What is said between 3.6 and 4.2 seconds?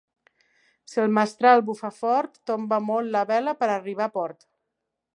per arribar a